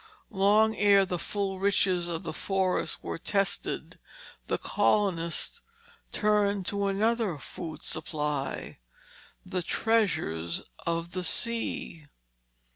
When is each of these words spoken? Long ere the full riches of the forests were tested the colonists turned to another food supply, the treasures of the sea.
Long 0.31 0.75
ere 0.77 1.05
the 1.05 1.19
full 1.19 1.59
riches 1.59 2.07
of 2.07 2.23
the 2.23 2.33
forests 2.33 2.97
were 3.03 3.19
tested 3.19 3.99
the 4.47 4.57
colonists 4.57 5.61
turned 6.11 6.65
to 6.65 6.87
another 6.87 7.37
food 7.37 7.83
supply, 7.83 8.79
the 9.45 9.61
treasures 9.61 10.63
of 10.87 11.11
the 11.11 11.23
sea. 11.23 12.07